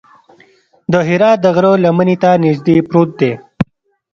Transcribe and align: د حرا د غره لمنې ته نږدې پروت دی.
د 0.91 0.93
حرا 1.07 1.31
د 1.43 1.45
غره 1.55 1.71
لمنې 1.85 2.15
ته 2.23 2.29
نږدې 2.43 2.77
پروت 2.87 3.11
دی. 3.19 3.31